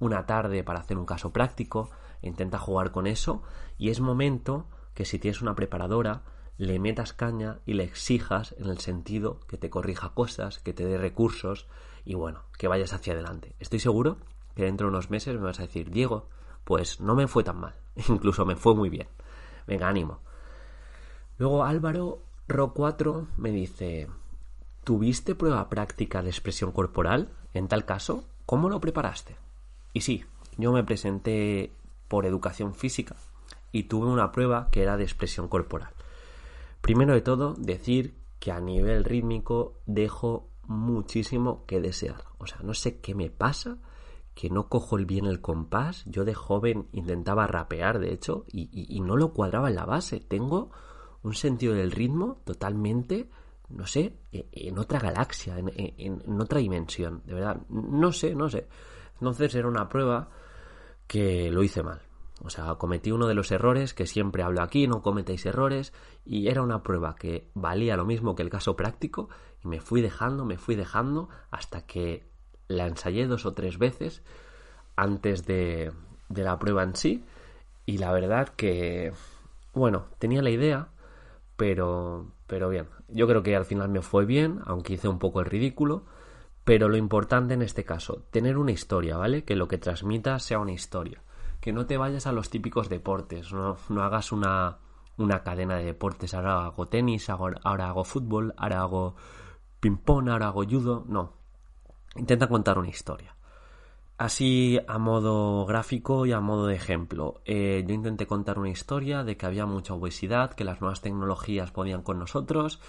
una 0.03 0.25
tarde 0.25 0.63
para 0.63 0.79
hacer 0.79 0.97
un 0.97 1.05
caso 1.05 1.31
práctico, 1.31 1.89
intenta 2.21 2.57
jugar 2.57 2.91
con 2.91 3.07
eso 3.07 3.43
y 3.77 3.89
es 3.89 3.99
momento 3.99 4.67
que 4.93 5.05
si 5.05 5.19
tienes 5.19 5.41
una 5.41 5.55
preparadora, 5.55 6.21
le 6.57 6.79
metas 6.79 7.13
caña 7.13 7.59
y 7.65 7.73
le 7.73 7.83
exijas 7.83 8.55
en 8.57 8.69
el 8.69 8.79
sentido 8.79 9.39
que 9.47 9.57
te 9.57 9.69
corrija 9.69 10.13
cosas, 10.13 10.59
que 10.59 10.73
te 10.73 10.85
dé 10.85 10.97
recursos 10.97 11.67
y 12.05 12.15
bueno, 12.15 12.43
que 12.57 12.67
vayas 12.67 12.93
hacia 12.93 13.13
adelante. 13.13 13.55
Estoy 13.59 13.79
seguro 13.79 14.17
que 14.55 14.63
dentro 14.63 14.87
de 14.87 14.91
unos 14.91 15.09
meses 15.09 15.35
me 15.35 15.45
vas 15.45 15.59
a 15.59 15.63
decir, 15.63 15.89
Diego, 15.89 16.29
pues 16.63 16.99
no 16.99 17.15
me 17.15 17.27
fue 17.27 17.43
tan 17.43 17.59
mal, 17.59 17.75
incluso 18.07 18.45
me 18.45 18.55
fue 18.55 18.75
muy 18.75 18.89
bien. 18.89 19.07
Venga, 19.65 19.87
ánimo. 19.87 20.19
Luego 21.37 21.63
Álvaro 21.63 22.21
Ro 22.47 22.73
4 22.73 23.27
me 23.37 23.51
dice, 23.51 24.07
¿tuviste 24.83 25.33
prueba 25.33 25.69
práctica 25.69 26.21
de 26.21 26.29
expresión 26.29 26.71
corporal? 26.71 27.29
En 27.53 27.67
tal 27.67 27.85
caso, 27.85 28.25
¿cómo 28.45 28.69
lo 28.69 28.81
preparaste? 28.81 29.37
Y 29.93 30.01
sí, 30.01 30.25
yo 30.57 30.71
me 30.71 30.83
presenté 30.83 31.71
por 32.07 32.25
educación 32.25 32.73
física 32.73 33.15
y 33.71 33.83
tuve 33.83 34.07
una 34.07 34.31
prueba 34.31 34.69
que 34.71 34.81
era 34.81 34.97
de 34.97 35.03
expresión 35.03 35.47
corporal. 35.47 35.91
Primero 36.81 37.13
de 37.13 37.21
todo, 37.21 37.55
decir 37.57 38.13
que 38.39 38.51
a 38.51 38.59
nivel 38.59 39.03
rítmico 39.03 39.79
dejo 39.85 40.49
muchísimo 40.67 41.65
que 41.65 41.79
desear. 41.79 42.23
O 42.39 42.47
sea, 42.47 42.59
no 42.61 42.73
sé 42.73 42.99
qué 42.99 43.15
me 43.15 43.29
pasa, 43.29 43.77
que 44.33 44.49
no 44.49 44.67
cojo 44.67 44.97
bien 44.97 45.25
el 45.25 45.41
compás. 45.41 46.03
Yo 46.05 46.25
de 46.25 46.33
joven 46.33 46.87
intentaba 46.91 47.47
rapear, 47.47 47.99
de 47.99 48.13
hecho, 48.13 48.45
y, 48.51 48.99
no 49.01 49.15
lo 49.15 49.33
cuadraba 49.33 49.69
en 49.69 49.75
la 49.75 49.85
base. 49.85 50.19
Tengo 50.19 50.71
un 51.21 51.35
sentido 51.35 51.73
del 51.73 51.91
ritmo 51.91 52.41
totalmente, 52.43 53.29
no 53.69 53.87
sé, 53.87 54.17
e, 54.31 54.47
en 54.51 54.77
otra 54.77 54.99
galaxia, 54.99 55.57
en, 55.57 55.71
en 55.77 56.41
otra 56.41 56.59
dimensión. 56.59 57.21
De 57.25 57.33
verdad, 57.33 57.61
no 57.69 58.11
sé, 58.11 58.35
no 58.35 58.49
sé. 58.49 58.67
Entonces 59.23 59.55
era 59.55 59.69
una 59.69 59.87
prueba 59.87 60.27
que 61.07 61.49
lo 61.49 61.63
hice 61.63 61.81
mal. 61.81 62.01
O 62.43 62.49
sea, 62.49 62.75
cometí 62.75 63.09
uno 63.13 63.25
de 63.25 63.33
los 63.33 63.53
errores 63.53 63.93
que 63.93 64.05
siempre 64.05 64.43
hablo 64.43 64.61
aquí, 64.61 64.85
no 64.85 65.01
cometéis 65.01 65.45
errores, 65.45 65.93
y 66.25 66.49
era 66.49 66.61
una 66.61 66.83
prueba 66.83 67.15
que 67.15 67.47
valía 67.53 67.95
lo 67.95 68.03
mismo 68.03 68.35
que 68.35 68.43
el 68.43 68.49
caso 68.49 68.75
práctico, 68.75 69.29
y 69.63 69.69
me 69.69 69.79
fui 69.79 70.01
dejando, 70.01 70.43
me 70.43 70.57
fui 70.57 70.75
dejando, 70.75 71.29
hasta 71.51 71.85
que 71.85 72.27
la 72.67 72.85
ensayé 72.85 73.25
dos 73.27 73.45
o 73.45 73.53
tres 73.53 73.77
veces 73.77 74.23
antes 74.97 75.45
de, 75.45 75.93
la 76.27 76.59
prueba 76.59 76.83
en 76.83 76.97
sí, 76.97 77.23
y 77.85 77.99
la 77.99 78.11
verdad 78.11 78.49
que 78.49 79.13
bueno, 79.73 80.07
tenía 80.19 80.41
la 80.41 80.49
idea, 80.49 80.89
pero, 81.55 82.27
pero 82.45 82.67
bien, 82.67 82.87
yo 83.07 83.25
creo 83.25 83.41
que 83.41 83.55
al 83.55 83.63
final 83.63 83.87
me 83.87 84.01
fue 84.01 84.25
bien, 84.25 84.59
aunque 84.65 84.95
hice 84.95 85.07
un 85.07 85.17
poco 85.17 85.39
el 85.39 85.45
ridículo, 85.45 86.03
pero 86.63 86.87
lo 86.87 86.97
importante 86.97 87.53
en 87.53 87.61
este 87.61 87.83
caso, 87.83 88.23
tener 88.31 88.57
una 88.57 88.71
historia, 88.71 89.17
¿vale? 89.17 89.43
Que 89.43 89.55
lo 89.55 89.67
que 89.67 89.77
transmita 89.77 90.39
sea 90.39 90.59
una 90.59 90.71
historia. 90.71 91.21
Que 91.59 91.73
no 91.73 91.85
te 91.85 91.97
vayas 91.97 92.27
a 92.27 92.31
los 92.31 92.49
típicos 92.49 92.89
deportes, 92.89 93.51
no, 93.53 93.77
no 93.89 94.03
hagas 94.03 94.31
una, 94.31 94.79
una 95.17 95.43
cadena 95.43 95.77
de 95.77 95.85
deportes. 95.85 96.33
Ahora 96.33 96.65
hago 96.65 96.87
tenis, 96.87 97.29
ahora, 97.29 97.59
hago 97.63 98.03
fútbol, 98.03 98.53
ahora 98.57 98.81
hago 98.81 99.15
ping-pong, 99.79 100.29
ahora 100.29 100.47
hago 100.47 100.63
judo. 100.63 101.05
No. 101.07 101.33
Intenta 102.15 102.47
contar 102.47 102.77
una 102.77 102.89
historia. 102.89 103.35
Así 104.17 104.79
a 104.87 104.99
modo 104.99 105.65
gráfico 105.65 106.25
y 106.25 106.31
a 106.31 106.39
modo 106.39 106.67
de 106.67 106.75
ejemplo, 106.75 107.41
eh, 107.45 107.83
yo 107.85 107.93
intenté 107.93 108.27
contar 108.27 108.59
una 108.59 108.69
historia 108.69 109.23
de 109.23 109.35
que 109.35 109.45
había 109.45 109.65
mucha 109.65 109.95
obesidad, 109.95 110.53
que 110.53 110.63
las 110.63 110.81
nuevas 110.81 111.01
tecnologías 111.01 111.71
podían 111.71 112.03
con 112.03 112.19
nosotros, 112.19 112.79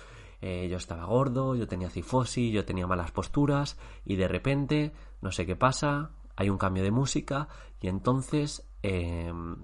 eh, 0.46 0.68
yo 0.68 0.76
estaba 0.76 1.06
gordo, 1.06 1.54
yo 1.54 1.66
tenía 1.66 1.88
cifosis, 1.88 2.52
yo 2.52 2.66
tenía 2.66 2.86
malas 2.86 3.12
posturas 3.12 3.78
y 4.04 4.16
de 4.16 4.28
repente, 4.28 4.92
no 5.22 5.32
sé 5.32 5.46
qué 5.46 5.56
pasa, 5.56 6.10
hay 6.36 6.50
un 6.50 6.58
cambio 6.58 6.82
de 6.82 6.90
música 6.90 7.48
y 7.80 7.88
entonces 7.88 8.68
em, 8.82 9.56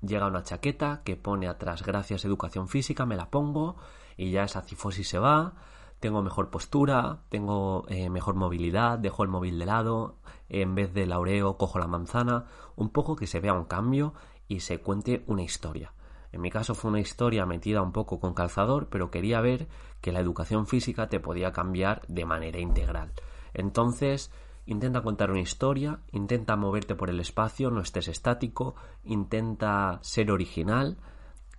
llega 0.00 0.26
una 0.26 0.42
chaqueta 0.42 1.02
que 1.04 1.14
pone 1.14 1.46
atrás 1.46 1.84
gracias 1.84 2.24
educación 2.24 2.66
física, 2.66 3.06
me 3.06 3.14
la 3.14 3.30
pongo 3.30 3.76
y 4.16 4.32
ya 4.32 4.42
esa 4.42 4.62
cifosis 4.62 5.08
se 5.08 5.20
va, 5.20 5.54
tengo 6.00 6.20
mejor 6.20 6.50
postura, 6.50 7.20
tengo 7.28 7.84
eh, 7.86 8.10
mejor 8.10 8.34
movilidad, 8.34 8.98
dejo 8.98 9.22
el 9.22 9.28
móvil 9.28 9.60
de 9.60 9.66
lado, 9.66 10.16
en 10.48 10.74
vez 10.74 10.92
del 10.92 11.10
laureo 11.10 11.56
cojo 11.58 11.78
la 11.78 11.86
manzana, 11.86 12.46
un 12.74 12.88
poco 12.88 13.14
que 13.14 13.28
se 13.28 13.38
vea 13.38 13.54
un 13.54 13.66
cambio 13.66 14.14
y 14.48 14.60
se 14.60 14.80
cuente 14.80 15.22
una 15.28 15.42
historia. 15.42 15.92
En 16.34 16.40
mi 16.40 16.50
caso 16.50 16.74
fue 16.74 16.90
una 16.90 16.98
historia 16.98 17.46
metida 17.46 17.80
un 17.80 17.92
poco 17.92 18.18
con 18.18 18.34
calzador, 18.34 18.88
pero 18.90 19.12
quería 19.12 19.40
ver 19.40 19.68
que 20.00 20.10
la 20.10 20.18
educación 20.18 20.66
física 20.66 21.08
te 21.08 21.20
podía 21.20 21.52
cambiar 21.52 22.02
de 22.08 22.24
manera 22.24 22.58
integral. 22.58 23.12
Entonces, 23.52 24.32
intenta 24.66 25.02
contar 25.02 25.30
una 25.30 25.42
historia, 25.42 26.00
intenta 26.10 26.56
moverte 26.56 26.96
por 26.96 27.08
el 27.08 27.20
espacio, 27.20 27.70
no 27.70 27.80
estés 27.80 28.08
estático, 28.08 28.74
intenta 29.04 30.00
ser 30.02 30.32
original, 30.32 30.98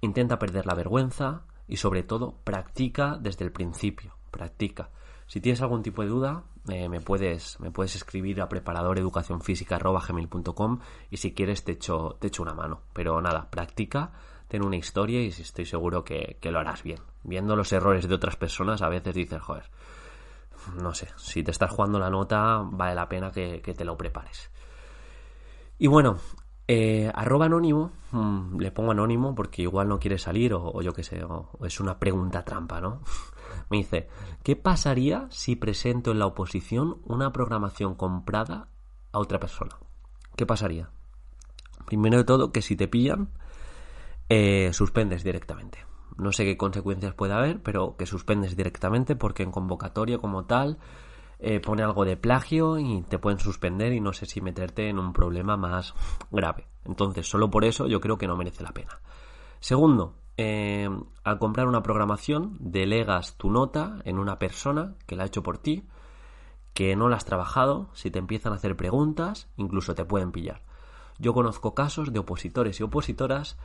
intenta 0.01 0.39
perder 0.39 0.65
la 0.65 0.75
vergüenza 0.75 1.43
y 1.69 1.77
sobre 1.77 2.03
todo 2.03 2.35
practica 2.43 3.17
desde 3.17 3.45
el 3.45 3.53
principio, 3.53 4.17
practica. 4.29 4.89
Si 5.25 5.39
tienes 5.39 5.61
algún 5.61 5.83
tipo 5.83 6.01
de 6.01 6.09
duda, 6.09 6.43
eh, 6.67 6.89
me, 6.89 6.99
puedes, 6.99 7.61
me 7.61 7.71
puedes 7.71 7.95
escribir 7.95 8.41
a 8.41 8.49
preparadoreducacionfísica.com 8.49 10.79
y 11.09 11.15
si 11.15 11.33
quieres 11.33 11.63
te 11.63 11.71
echo, 11.71 12.17
te 12.19 12.27
echo 12.27 12.43
una 12.43 12.53
mano. 12.53 12.81
Pero 12.91 13.21
nada, 13.21 13.49
practica 13.49 14.11
ten 14.47 14.63
una 14.63 14.75
historia 14.75 15.21
y 15.21 15.27
estoy 15.27 15.65
seguro 15.65 16.03
que, 16.03 16.37
lo 16.43 16.59
harás 16.59 16.83
bien. 16.83 16.99
Viendo 17.23 17.55
los 17.55 17.71
errores 17.73 18.07
de 18.07 18.15
otras 18.15 18.35
personas, 18.35 18.81
a 18.81 18.89
veces 18.89 19.13
dices, 19.13 19.41
joder, 19.41 19.69
no 20.75 20.93
sé, 20.93 21.09
si 21.17 21.43
te 21.43 21.51
estás 21.51 21.71
jugando 21.71 21.99
la 21.99 22.09
nota, 22.09 22.61
vale 22.63 22.95
la 22.95 23.09
pena 23.09 23.31
que, 23.31 23.59
te 23.59 23.85
lo 23.85 23.97
prepares. 23.97 24.51
Y 25.77 25.87
bueno, 25.87 26.17
eh, 26.67 27.11
arroba 27.13 27.45
anónimo, 27.45 27.91
mm, 28.11 28.59
le 28.59 28.71
pongo 28.71 28.91
anónimo 28.91 29.35
porque 29.35 29.63
igual 29.63 29.87
no 29.87 29.99
quiere 29.99 30.17
salir 30.17 30.53
o, 30.53 30.81
yo 30.81 30.93
qué 30.93 31.03
sé, 31.03 31.23
o, 31.23 31.49
es 31.63 31.79
una 31.79 31.99
pregunta 31.99 32.43
trampa, 32.43 32.79
¿no? 32.79 33.01
Me 33.69 33.77
dice, 33.77 34.07
¿qué 34.43 34.55
pasaría 34.55 35.27
si 35.29 35.55
presento 35.55 36.11
en 36.11 36.19
la 36.19 36.27
oposición 36.27 36.97
una 37.05 37.31
programación 37.31 37.95
comprada 37.95 38.67
a 39.11 39.19
otra 39.19 39.39
persona? 39.39 39.75
¿Qué 40.35 40.45
pasaría? 40.45 40.89
Primero 41.85 42.17
de 42.17 42.23
todo, 42.23 42.51
que 42.51 42.61
si 42.61 42.75
te 42.75 42.87
pillan, 42.87 43.29
eh, 44.29 44.71
suspendes 44.73 45.23
directamente. 45.23 45.85
No 46.17 46.31
sé 46.31 46.45
qué 46.45 46.57
consecuencias 46.57 47.13
puede 47.13 47.33
haber, 47.33 47.61
pero 47.61 47.97
que 47.97 48.05
suspendes 48.05 48.55
directamente 48.55 49.15
porque 49.15 49.43
en 49.43 49.51
convocatoria 49.51 50.17
como 50.17 50.45
tal 50.45 50.79
eh, 51.39 51.59
pone 51.59 51.83
algo 51.83 52.05
de 52.05 52.15
plagio 52.15 52.79
y 52.79 53.03
te 53.03 53.19
pueden 53.19 53.39
suspender 53.39 53.91
y 53.91 53.99
no 53.99 54.13
sé 54.13 54.25
si 54.25 54.39
meterte 54.41 54.89
en 54.89 54.99
un 54.99 55.11
problema 55.11 55.57
más 55.57 55.93
grave. 56.31 56.67
Entonces, 56.85 57.27
solo 57.27 57.49
por 57.51 57.65
eso 57.65 57.87
yo 57.87 57.99
creo 57.99 58.17
que 58.17 58.27
no 58.27 58.37
merece 58.37 58.63
la 58.63 58.71
pena. 58.71 58.99
Segundo, 59.59 60.15
eh, 60.37 60.89
al 61.23 61.39
comprar 61.39 61.67
una 61.67 61.83
programación, 61.83 62.57
delegas 62.59 63.37
tu 63.37 63.49
nota 63.51 63.99
en 64.05 64.19
una 64.19 64.39
persona 64.39 64.95
que 65.05 65.15
la 65.15 65.23
ha 65.23 65.27
hecho 65.27 65.43
por 65.43 65.57
ti, 65.57 65.87
que 66.73 66.95
no 66.95 67.09
la 67.09 67.17
has 67.17 67.25
trabajado, 67.25 67.89
si 67.93 68.11
te 68.11 68.19
empiezan 68.19 68.53
a 68.53 68.57
hacer 68.57 68.75
preguntas, 68.75 69.49
incluso 69.57 69.95
te 69.95 70.05
pueden 70.05 70.31
pillar. 70.31 70.61
Yo 71.17 71.33
conozco 71.33 71.73
casos 71.73 72.11
de 72.11 72.19
opositores 72.19 72.79
y 72.79 72.83
opositoras 72.83 73.57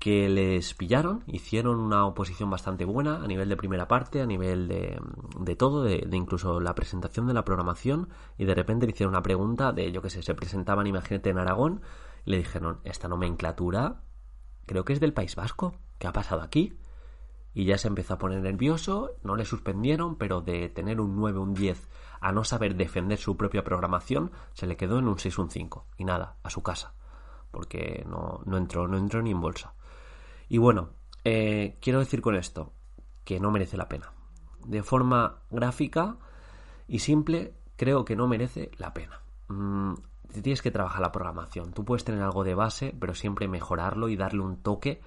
que 0.00 0.30
les 0.30 0.72
pillaron, 0.72 1.22
hicieron 1.26 1.78
una 1.78 2.06
oposición 2.06 2.48
bastante 2.48 2.86
buena 2.86 3.22
a 3.22 3.26
nivel 3.26 3.50
de 3.50 3.56
primera 3.56 3.86
parte, 3.86 4.22
a 4.22 4.26
nivel 4.26 4.66
de, 4.66 4.98
de 5.38 5.56
todo, 5.56 5.82
de, 5.82 6.08
incluso 6.12 6.58
la 6.58 6.74
presentación 6.74 7.26
de 7.26 7.34
la 7.34 7.44
programación, 7.44 8.08
y 8.38 8.46
de 8.46 8.54
repente 8.54 8.86
le 8.86 8.92
hicieron 8.92 9.12
una 9.12 9.22
pregunta 9.22 9.72
de, 9.72 9.92
yo 9.92 10.00
que 10.00 10.08
sé, 10.08 10.22
se 10.22 10.34
presentaban, 10.34 10.86
imagínate, 10.86 11.28
en 11.28 11.38
Aragón, 11.38 11.82
y 12.24 12.30
le 12.30 12.38
dijeron, 12.38 12.80
esta 12.84 13.08
nomenclatura 13.08 14.00
creo 14.64 14.86
que 14.86 14.94
es 14.94 15.00
del 15.00 15.12
País 15.12 15.36
Vasco, 15.36 15.74
¿qué 15.98 16.06
ha 16.06 16.12
pasado 16.12 16.40
aquí? 16.40 16.78
Y 17.52 17.66
ya 17.66 17.76
se 17.76 17.88
empezó 17.88 18.14
a 18.14 18.18
poner 18.18 18.40
nervioso, 18.40 19.16
no 19.22 19.36
le 19.36 19.44
suspendieron, 19.44 20.16
pero 20.16 20.40
de 20.40 20.70
tener 20.70 20.98
un 20.98 21.14
9, 21.14 21.38
un 21.40 21.52
10 21.52 21.88
a 22.22 22.32
no 22.32 22.44
saber 22.44 22.74
defender 22.74 23.18
su 23.18 23.36
propia 23.36 23.64
programación, 23.64 24.30
se 24.54 24.66
le 24.66 24.78
quedó 24.78 24.98
en 24.98 25.08
un 25.08 25.18
6, 25.18 25.36
un 25.38 25.50
5, 25.50 25.86
y 25.98 26.04
nada, 26.04 26.38
a 26.42 26.48
su 26.48 26.62
casa, 26.62 26.94
porque 27.50 28.06
no, 28.08 28.40
no 28.46 28.56
entró, 28.56 28.88
no 28.88 28.96
entró 28.96 29.20
ni 29.20 29.32
en 29.32 29.42
bolsa. 29.42 29.74
Y 30.50 30.58
bueno, 30.58 30.90
eh, 31.24 31.78
quiero 31.80 32.00
decir 32.00 32.20
con 32.20 32.34
esto 32.34 32.72
que 33.24 33.38
no 33.38 33.52
merece 33.52 33.76
la 33.76 33.88
pena. 33.88 34.12
De 34.66 34.82
forma 34.82 35.38
gráfica 35.48 36.16
y 36.88 36.98
simple, 36.98 37.54
creo 37.76 38.04
que 38.04 38.16
no 38.16 38.26
merece 38.26 38.72
la 38.76 38.92
pena. 38.92 39.22
Mm, 39.46 39.94
tienes 40.42 40.60
que 40.60 40.72
trabajar 40.72 41.02
la 41.02 41.12
programación. 41.12 41.72
Tú 41.72 41.84
puedes 41.84 42.02
tener 42.02 42.20
algo 42.22 42.42
de 42.42 42.56
base, 42.56 42.92
pero 42.98 43.14
siempre 43.14 43.46
mejorarlo 43.46 44.08
y 44.08 44.16
darle 44.16 44.40
un 44.40 44.56
toque 44.56 45.00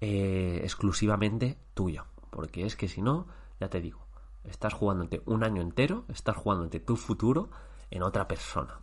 eh, 0.00 0.60
exclusivamente 0.64 1.58
tuyo. 1.74 2.04
Porque 2.30 2.66
es 2.66 2.74
que 2.74 2.88
si 2.88 3.02
no, 3.02 3.28
ya 3.60 3.68
te 3.68 3.80
digo, 3.80 4.04
estás 4.42 4.74
jugándote 4.74 5.22
un 5.26 5.44
año 5.44 5.62
entero, 5.62 6.06
estás 6.08 6.36
jugándote 6.36 6.80
tu 6.80 6.96
futuro 6.96 7.50
en 7.88 8.02
otra 8.02 8.26
persona. 8.26 8.80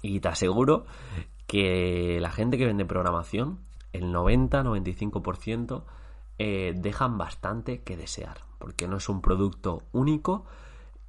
Y 0.00 0.20
te 0.20 0.28
aseguro 0.28 0.86
que 1.46 2.18
la 2.18 2.30
gente 2.30 2.56
que 2.56 2.64
vende 2.64 2.86
programación 2.86 3.58
el 3.94 4.12
90-95% 4.12 5.84
eh, 6.38 6.74
dejan 6.76 7.16
bastante 7.16 7.82
que 7.82 7.96
desear, 7.96 8.38
porque 8.58 8.88
no 8.88 8.96
es 8.96 9.08
un 9.08 9.22
producto 9.22 9.82
único 9.92 10.44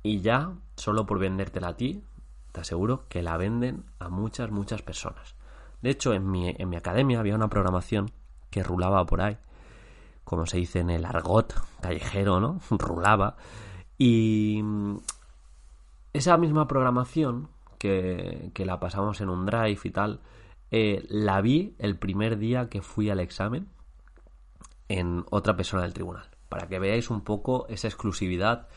y 0.04 0.22
ya 0.22 0.54
solo 0.75 1.08
por 1.08 1.18
vendértela 1.18 1.70
a 1.70 1.77
ti, 1.77 2.04
te 2.51 2.62
aseguro 2.62 3.06
que 3.10 3.24
la 3.24 3.38
venden 3.38 3.86
a 3.98 4.10
muchas, 4.10 4.51
muchas 4.51 4.84
personas. 4.84 5.36
De 5.82 5.89
hecho, 5.89 6.13
en 6.13 6.30
mi, 6.30 6.54
en 6.56 6.70
mi 6.70 6.75
academia 6.75 7.20
había 7.20 7.36
una 7.36 7.50
programación 7.50 8.12
que 8.51 8.62
rulaba 8.62 9.04
por 9.06 9.22
ahí, 9.22 9.38
como 10.24 10.46
se 10.46 10.58
dice 10.58 10.80
en 10.80 10.92
el 10.92 11.06
argot 11.06 11.56
callejero, 11.82 12.39
¿no? 12.39 12.60
Rulaba. 12.70 13.36
Y 13.98 14.63
esa 16.13 16.38
misma 16.38 16.68
programación 16.68 17.50
que, 17.80 18.51
que 18.54 18.65
la 18.65 18.80
pasamos 18.80 19.22
en 19.22 19.30
un 19.30 19.46
drive 19.48 19.80
y 19.84 19.89
tal, 19.89 20.22
eh, 20.72 21.05
la 21.10 21.41
vi 21.41 21.75
el 21.79 21.98
primer 21.98 22.38
día 22.38 22.69
que 22.69 22.81
fui 22.81 23.10
al 23.10 23.19
examen 23.19 23.67
en 24.88 25.25
otra 25.29 25.55
persona 25.55 25.84
del 25.84 25.93
tribunal, 25.93 26.29
para 26.50 26.67
que 26.67 26.79
veáis 26.79 27.10
un 27.10 27.22
poco 27.22 27.65
esa 27.69 27.88
exclusividad 27.88 28.67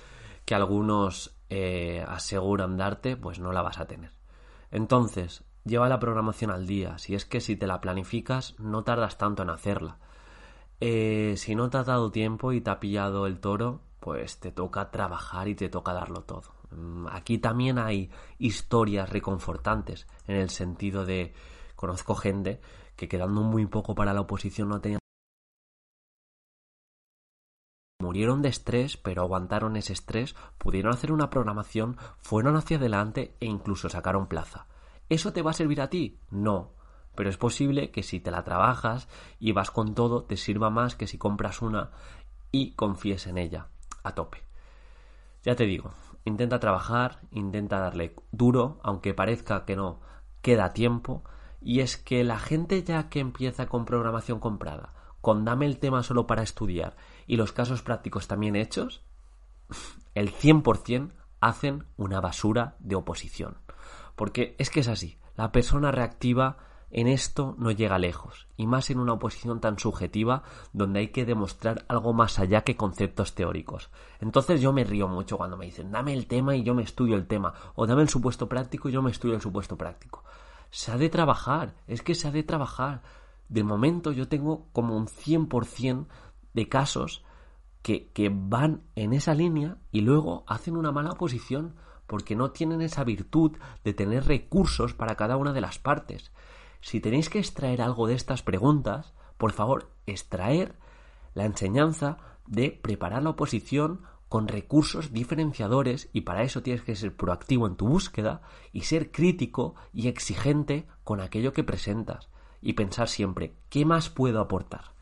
que 0.44 0.54
algunos 0.54 1.36
eh, 1.50 2.04
aseguran 2.06 2.76
darte, 2.76 3.16
pues 3.16 3.38
no 3.38 3.52
la 3.52 3.62
vas 3.62 3.78
a 3.78 3.86
tener. 3.86 4.12
Entonces, 4.70 5.44
lleva 5.64 5.88
la 5.88 5.98
programación 5.98 6.50
al 6.50 6.66
día. 6.66 6.98
Si 6.98 7.14
es 7.14 7.24
que 7.24 7.40
si 7.40 7.56
te 7.56 7.66
la 7.66 7.80
planificas, 7.80 8.54
no 8.58 8.84
tardas 8.84 9.18
tanto 9.18 9.42
en 9.42 9.50
hacerla. 9.50 9.98
Eh, 10.80 11.34
si 11.36 11.54
no 11.54 11.70
te 11.70 11.78
ha 11.78 11.84
dado 11.84 12.10
tiempo 12.10 12.52
y 12.52 12.60
te 12.60 12.70
ha 12.70 12.80
pillado 12.80 13.26
el 13.26 13.40
toro, 13.40 13.80
pues 14.00 14.38
te 14.38 14.52
toca 14.52 14.90
trabajar 14.90 15.48
y 15.48 15.54
te 15.54 15.68
toca 15.68 15.92
darlo 15.92 16.22
todo. 16.22 16.54
Mm, 16.70 17.06
aquí 17.10 17.38
también 17.38 17.78
hay 17.78 18.10
historias 18.38 19.10
reconfortantes, 19.10 20.06
en 20.26 20.36
el 20.36 20.50
sentido 20.50 21.04
de 21.04 21.34
Conozco 21.78 22.16
gente 22.16 22.60
que 22.96 23.06
quedando 23.06 23.42
muy 23.42 23.64
poco 23.66 23.94
para 23.94 24.12
la 24.12 24.22
oposición 24.22 24.68
no 24.68 24.80
tenían 24.80 24.98
murieron 28.00 28.42
de 28.42 28.48
estrés, 28.48 28.96
pero 28.96 29.22
aguantaron 29.22 29.76
ese 29.76 29.92
estrés, 29.92 30.34
pudieron 30.58 30.92
hacer 30.92 31.12
una 31.12 31.30
programación, 31.30 31.96
fueron 32.18 32.56
hacia 32.56 32.78
adelante 32.78 33.36
e 33.38 33.46
incluso 33.46 33.88
sacaron 33.88 34.26
plaza. 34.26 34.66
¿Eso 35.08 35.32
te 35.32 35.40
va 35.40 35.52
a 35.52 35.54
servir 35.54 35.80
a 35.80 35.88
ti? 35.88 36.18
No. 36.32 36.72
Pero 37.14 37.30
es 37.30 37.36
posible 37.36 37.92
que 37.92 38.02
si 38.02 38.18
te 38.18 38.32
la 38.32 38.42
trabajas 38.42 39.06
y 39.38 39.52
vas 39.52 39.70
con 39.70 39.94
todo, 39.94 40.24
te 40.24 40.36
sirva 40.36 40.70
más 40.70 40.96
que 40.96 41.06
si 41.06 41.16
compras 41.16 41.62
una 41.62 41.92
y 42.50 42.72
confíes 42.72 43.28
en 43.28 43.38
ella 43.38 43.68
a 44.02 44.16
tope. 44.16 44.42
Ya 45.44 45.54
te 45.54 45.64
digo, 45.64 45.92
intenta 46.24 46.58
trabajar, 46.58 47.20
intenta 47.30 47.78
darle 47.78 48.16
duro, 48.32 48.80
aunque 48.82 49.14
parezca 49.14 49.64
que 49.64 49.76
no, 49.76 50.00
queda 50.42 50.72
tiempo, 50.72 51.22
y 51.60 51.80
es 51.80 51.96
que 51.96 52.24
la 52.24 52.38
gente 52.38 52.82
ya 52.82 53.08
que 53.08 53.20
empieza 53.20 53.66
con 53.66 53.84
programación 53.84 54.40
comprada, 54.40 54.94
con 55.20 55.44
dame 55.44 55.66
el 55.66 55.78
tema 55.78 56.02
solo 56.02 56.26
para 56.26 56.42
estudiar 56.42 56.96
y 57.26 57.36
los 57.36 57.52
casos 57.52 57.82
prácticos 57.82 58.28
también 58.28 58.56
hechos, 58.56 59.02
el 60.14 60.32
100% 60.32 61.12
hacen 61.40 61.84
una 61.96 62.20
basura 62.20 62.76
de 62.78 62.96
oposición. 62.96 63.58
Porque 64.16 64.56
es 64.58 64.70
que 64.70 64.80
es 64.80 64.88
así, 64.88 65.18
la 65.36 65.52
persona 65.52 65.92
reactiva 65.92 66.58
en 66.90 67.06
esto 67.06 67.54
no 67.58 67.70
llega 67.70 67.98
lejos, 67.98 68.48
y 68.56 68.66
más 68.66 68.88
en 68.90 68.98
una 68.98 69.12
oposición 69.12 69.60
tan 69.60 69.78
subjetiva 69.78 70.42
donde 70.72 71.00
hay 71.00 71.08
que 71.08 71.26
demostrar 71.26 71.84
algo 71.88 72.14
más 72.14 72.38
allá 72.38 72.62
que 72.62 72.76
conceptos 72.76 73.34
teóricos. 73.34 73.90
Entonces 74.20 74.60
yo 74.60 74.72
me 74.72 74.84
río 74.84 75.06
mucho 75.06 75.36
cuando 75.36 75.56
me 75.56 75.66
dicen 75.66 75.92
dame 75.92 76.14
el 76.14 76.26
tema 76.26 76.56
y 76.56 76.62
yo 76.62 76.74
me 76.74 76.82
estudio 76.82 77.16
el 77.16 77.26
tema, 77.26 77.52
o 77.74 77.86
dame 77.86 78.02
el 78.02 78.08
supuesto 78.08 78.48
práctico 78.48 78.88
y 78.88 78.92
yo 78.92 79.02
me 79.02 79.10
estudio 79.10 79.34
el 79.34 79.42
supuesto 79.42 79.76
práctico. 79.76 80.24
Se 80.70 80.92
ha 80.92 80.96
de 80.98 81.08
trabajar, 81.08 81.74
es 81.86 82.02
que 82.02 82.14
se 82.14 82.28
ha 82.28 82.30
de 82.30 82.42
trabajar. 82.42 83.02
De 83.48 83.64
momento 83.64 84.12
yo 84.12 84.28
tengo 84.28 84.66
como 84.72 84.96
un 84.96 85.06
100% 85.06 86.06
de 86.52 86.68
casos 86.68 87.24
que, 87.82 88.08
que 88.12 88.30
van 88.32 88.82
en 88.94 89.12
esa 89.12 89.34
línea 89.34 89.78
y 89.90 90.02
luego 90.02 90.44
hacen 90.46 90.76
una 90.76 90.92
mala 90.92 91.12
oposición 91.12 91.74
porque 92.06 92.36
no 92.36 92.50
tienen 92.50 92.80
esa 92.80 93.04
virtud 93.04 93.56
de 93.84 93.92
tener 93.92 94.26
recursos 94.26 94.94
para 94.94 95.14
cada 95.14 95.36
una 95.36 95.52
de 95.52 95.60
las 95.60 95.78
partes. 95.78 96.32
Si 96.80 97.00
tenéis 97.00 97.28
que 97.28 97.38
extraer 97.38 97.82
algo 97.82 98.06
de 98.06 98.14
estas 98.14 98.42
preguntas, 98.42 99.12
por 99.36 99.52
favor, 99.52 99.90
extraer 100.06 100.74
la 101.34 101.44
enseñanza 101.44 102.18
de 102.46 102.70
preparar 102.70 103.22
la 103.22 103.30
oposición 103.30 104.00
con 104.28 104.48
recursos 104.48 105.12
diferenciadores 105.12 106.10
y 106.12 106.22
para 106.22 106.42
eso 106.42 106.62
tienes 106.62 106.82
que 106.82 106.96
ser 106.96 107.16
proactivo 107.16 107.66
en 107.66 107.76
tu 107.76 107.88
búsqueda 107.88 108.42
y 108.72 108.82
ser 108.82 109.10
crítico 109.10 109.74
y 109.92 110.08
exigente 110.08 110.86
con 111.04 111.20
aquello 111.20 111.52
que 111.52 111.64
presentas 111.64 112.28
y 112.60 112.74
pensar 112.74 113.08
siempre, 113.08 113.54
¿qué 113.70 113.84
más 113.84 114.10
puedo 114.10 114.40
aportar? 114.40 114.92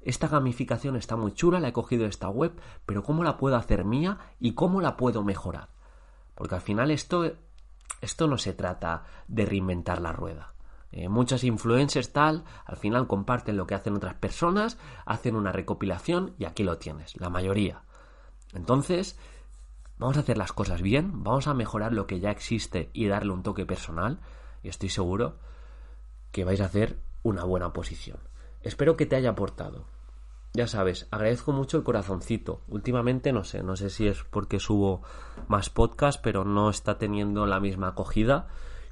Esta 0.00 0.28
gamificación 0.28 0.96
está 0.96 1.16
muy 1.16 1.32
chula, 1.32 1.60
la 1.60 1.68
he 1.68 1.72
cogido 1.72 2.04
de 2.04 2.08
esta 2.08 2.28
web, 2.28 2.52
pero 2.86 3.02
¿cómo 3.02 3.24
la 3.24 3.36
puedo 3.36 3.56
hacer 3.56 3.84
mía 3.84 4.18
y 4.40 4.54
cómo 4.54 4.80
la 4.80 4.96
puedo 4.96 5.22
mejorar? 5.22 5.68
Porque 6.34 6.54
al 6.54 6.60
final 6.60 6.90
esto, 6.90 7.30
esto 8.00 8.26
no 8.26 8.38
se 8.38 8.54
trata 8.54 9.04
de 9.26 9.44
reinventar 9.44 10.00
la 10.00 10.12
rueda. 10.12 10.54
Eh, 10.90 11.08
muchas 11.08 11.44
influencers 11.44 12.12
tal, 12.12 12.44
al 12.64 12.76
final 12.76 13.06
comparten 13.06 13.56
lo 13.56 13.66
que 13.66 13.74
hacen 13.74 13.94
otras 13.94 14.14
personas, 14.14 14.78
hacen 15.04 15.36
una 15.36 15.52
recopilación 15.52 16.34
y 16.38 16.46
aquí 16.46 16.64
lo 16.64 16.78
tienes, 16.78 17.20
la 17.20 17.28
mayoría. 17.28 17.82
Entonces, 18.54 19.18
vamos 19.98 20.16
a 20.16 20.20
hacer 20.20 20.38
las 20.38 20.52
cosas 20.52 20.82
bien, 20.82 21.22
vamos 21.22 21.46
a 21.46 21.54
mejorar 21.54 21.92
lo 21.92 22.06
que 22.06 22.20
ya 22.20 22.30
existe 22.30 22.90
y 22.92 23.06
darle 23.06 23.32
un 23.32 23.42
toque 23.42 23.66
personal 23.66 24.20
y 24.62 24.68
estoy 24.68 24.88
seguro 24.88 25.36
que 26.32 26.44
vais 26.44 26.60
a 26.60 26.66
hacer 26.66 26.98
una 27.22 27.44
buena 27.44 27.72
posición. 27.72 28.18
Espero 28.62 28.96
que 28.96 29.06
te 29.06 29.16
haya 29.16 29.30
aportado. 29.30 29.84
Ya 30.54 30.66
sabes, 30.66 31.06
agradezco 31.10 31.52
mucho 31.52 31.76
el 31.76 31.84
corazoncito. 31.84 32.62
Últimamente 32.68 33.32
no 33.32 33.44
sé, 33.44 33.62
no 33.62 33.76
sé 33.76 33.90
si 33.90 34.08
es 34.08 34.24
porque 34.24 34.60
subo 34.60 35.02
más 35.46 35.70
podcast, 35.70 36.20
pero 36.22 36.44
no 36.44 36.70
está 36.70 36.98
teniendo 36.98 37.46
la 37.46 37.60
misma 37.60 37.88
acogida 37.88 38.48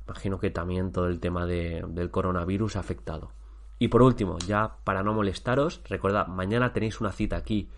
Imagino 0.07 0.39
que 0.39 0.51
también 0.51 0.93
todo 0.93 1.09
el 1.09 1.19
tema 1.19 1.47
del 1.47 2.11
coronavirus 2.11 2.77
ha 2.77 2.81
afectado. 2.81 3.33
Y 3.79 3.89
por 3.89 4.03
último, 4.03 4.39
ya 4.39 4.77
para 4.85 5.03
no 5.03 5.13
molestaros, 5.13 5.83
recordad, 5.89 6.29
mañana 6.29 6.73
tenéis 6.73 7.01
una 7.01 7.13
cita 7.13 7.37
aquí 7.37 7.69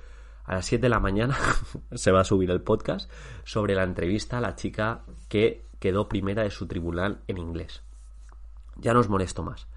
a 0.48 0.54
las 0.54 0.66
7 0.66 0.82
de 0.82 0.88
la 0.88 0.98
mañana, 0.98 1.36
se 1.92 2.10
va 2.10 2.20
a 2.20 2.24
subir 2.24 2.50
el 2.50 2.62
podcast, 2.62 3.10
sobre 3.44 3.74
la 3.74 3.84
entrevista 3.84 4.38
a 4.38 4.40
la 4.40 4.56
chica 4.56 5.04
que 5.28 5.66
quedó 5.78 6.08
primera 6.08 6.42
de 6.42 6.50
su 6.50 6.66
tribunal 6.66 7.20
en 7.28 7.36
inglés. 7.36 7.82
Ya 8.76 8.94
no 8.94 9.00
os 9.00 9.10
molesto 9.10 9.42
más. 9.42 9.68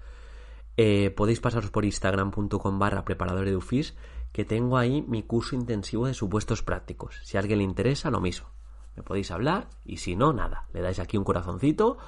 Eh, 0.78 1.10
podéis 1.10 1.40
pasaros 1.40 1.70
por 1.70 1.84
instagram.com 1.84 2.78
barra 2.78 3.04
preparador 3.04 3.44
de 3.44 3.56
UFIS 3.56 3.94
que 4.32 4.46
tengo 4.46 4.78
ahí 4.78 5.02
mi 5.02 5.22
curso 5.22 5.54
intensivo 5.54 6.06
de 6.06 6.14
supuestos 6.14 6.62
prácticos. 6.62 7.20
Si 7.22 7.36
a 7.36 7.40
alguien 7.40 7.58
le 7.58 7.64
interesa, 7.64 8.10
lo 8.10 8.20
mismo. 8.20 8.48
Me 8.96 9.02
podéis 9.02 9.30
hablar 9.30 9.68
y 9.84 9.98
si 9.98 10.16
no, 10.16 10.32
nada. 10.32 10.68
Le 10.72 10.80
dais 10.80 10.98
aquí 10.98 11.18
un 11.18 11.24
corazoncito 11.24 11.98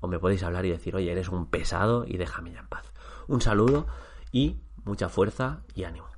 o 0.00 0.08
me 0.08 0.18
podéis 0.18 0.42
hablar 0.42 0.66
y 0.66 0.70
decir, 0.70 0.96
oye, 0.96 1.12
eres 1.12 1.28
un 1.28 1.46
pesado 1.46 2.04
y 2.04 2.16
déjame 2.16 2.50
ya 2.50 2.60
en 2.60 2.68
paz. 2.68 2.92
Un 3.28 3.40
saludo 3.40 3.86
y 4.32 4.60
mucha 4.84 5.08
fuerza 5.08 5.62
y 5.76 5.84
ánimo. 5.84 6.17